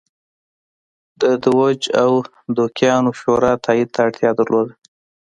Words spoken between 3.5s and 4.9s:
تایید ته اړتیا درلوده.